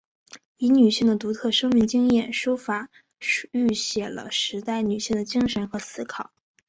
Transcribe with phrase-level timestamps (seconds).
[0.57, 2.89] 以女性的独特生命经验书法
[3.21, 6.31] 抒写了时代女性的精神和思考。